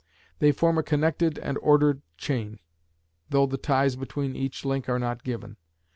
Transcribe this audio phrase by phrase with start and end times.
[0.39, 2.57] They form a connected and ordered chain,
[3.29, 5.57] though the ties between each link are not given.